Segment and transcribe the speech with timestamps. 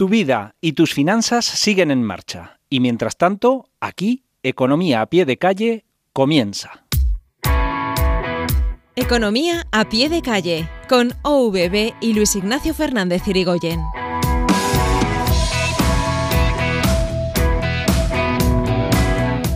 [0.00, 2.58] Tu vida y tus finanzas siguen en marcha.
[2.70, 5.84] Y mientras tanto, aquí, Economía a pie de calle
[6.14, 6.86] comienza.
[8.96, 13.78] Economía a pie de calle con OVB y Luis Ignacio Fernández Irigoyen.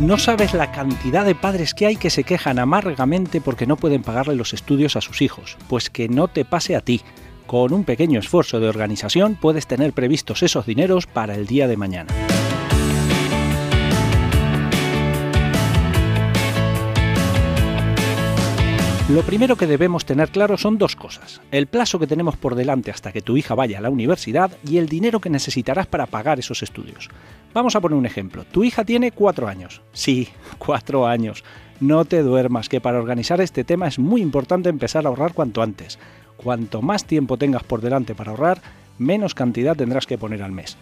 [0.00, 4.02] No sabes la cantidad de padres que hay que se quejan amargamente porque no pueden
[4.02, 5.56] pagarle los estudios a sus hijos.
[5.68, 7.00] Pues que no te pase a ti.
[7.46, 11.76] Con un pequeño esfuerzo de organización puedes tener previstos esos dineros para el día de
[11.76, 12.12] mañana.
[19.12, 21.42] Lo primero que debemos tener claro son dos cosas.
[21.50, 24.78] El plazo que tenemos por delante hasta que tu hija vaya a la universidad y
[24.78, 27.10] el dinero que necesitarás para pagar esos estudios.
[27.52, 28.44] Vamos a poner un ejemplo.
[28.50, 29.82] Tu hija tiene cuatro años.
[29.92, 31.44] Sí, cuatro años.
[31.80, 35.60] No te duermas, que para organizar este tema es muy importante empezar a ahorrar cuanto
[35.60, 35.98] antes.
[36.42, 38.60] Cuanto más tiempo tengas por delante para ahorrar,
[38.98, 40.76] menos cantidad tendrás que poner al mes.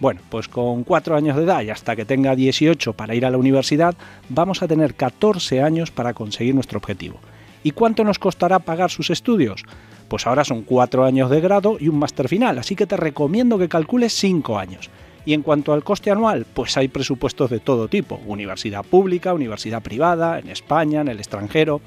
[0.00, 3.30] Bueno, pues con cuatro años de edad y hasta que tenga 18 para ir a
[3.30, 3.94] la universidad,
[4.28, 7.20] vamos a tener 14 años para conseguir nuestro objetivo.
[7.62, 9.64] ¿Y cuánto nos costará pagar sus estudios?
[10.08, 13.58] Pues ahora son cuatro años de grado y un máster final, así que te recomiendo
[13.58, 14.90] que calcules cinco años.
[15.24, 19.82] Y en cuanto al coste anual, pues hay presupuestos de todo tipo, universidad pública, universidad
[19.82, 21.80] privada, en España, en el extranjero.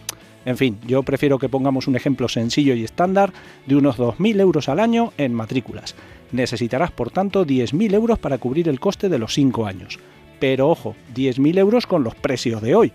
[0.45, 3.33] En fin, yo prefiero que pongamos un ejemplo sencillo y estándar
[3.65, 5.95] de unos 2.000 euros al año en matrículas.
[6.31, 9.99] Necesitarás, por tanto, 10.000 euros para cubrir el coste de los 5 años.
[10.39, 12.91] Pero ojo, 10.000 euros con los precios de hoy,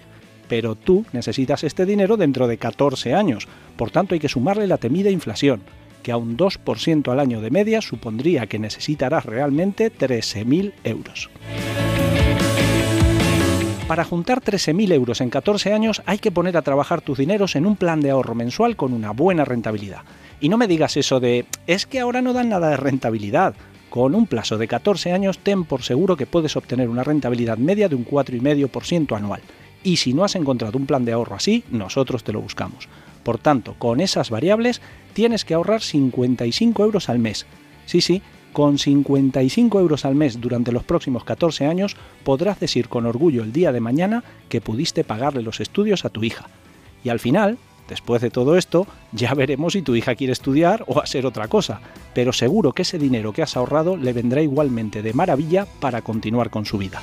[0.49, 3.49] pero tú necesitas este dinero dentro de 14 años.
[3.77, 5.63] Por tanto, hay que sumarle la temida inflación,
[6.03, 11.31] que a un 2% al año de media supondría que necesitarás realmente 13.000 euros.
[13.91, 17.67] Para juntar 13.000 euros en 14 años hay que poner a trabajar tus dineros en
[17.67, 20.03] un plan de ahorro mensual con una buena rentabilidad.
[20.41, 23.57] Y no me digas eso de, es que ahora no dan nada de rentabilidad.
[23.89, 27.89] Con un plazo de 14 años ten por seguro que puedes obtener una rentabilidad media
[27.89, 29.41] de un 4,5% anual
[29.83, 32.89] y si no has encontrado un plan de ahorro así, nosotros te lo buscamos.
[33.25, 34.81] Por tanto, con esas variables
[35.15, 37.45] tienes que ahorrar 55 euros al mes.
[37.87, 43.07] Sí, sí, con 55 euros al mes durante los próximos 14 años podrás decir con
[43.07, 46.47] orgullo el día de mañana que pudiste pagarle los estudios a tu hija.
[47.05, 51.01] Y al final, después de todo esto, ya veremos si tu hija quiere estudiar o
[51.01, 51.81] hacer otra cosa,
[52.15, 56.51] pero seguro que ese dinero que has ahorrado le vendrá igualmente de maravilla para continuar
[56.51, 57.01] con su vida.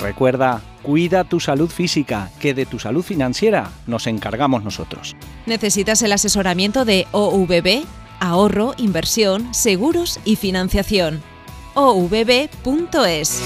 [0.00, 5.16] Recuerda, cuida tu salud física, que de tu salud financiera nos encargamos nosotros.
[5.46, 7.84] ¿Necesitas el asesoramiento de OVB?
[8.20, 11.22] Ahorro, inversión, seguros y financiación.
[11.74, 13.42] ovb.es